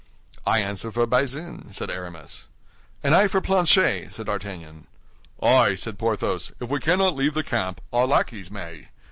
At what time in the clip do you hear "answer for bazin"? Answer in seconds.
0.63-1.67